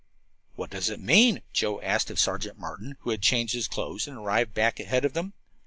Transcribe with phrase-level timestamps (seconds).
[0.55, 4.17] "What does it mean?" Joe asked of Sergeant Martin, who had changed his clothes and
[4.17, 5.33] arrived back ahead of them.